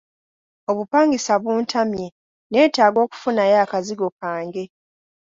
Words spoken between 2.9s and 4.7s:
okufunayo akazigo kange.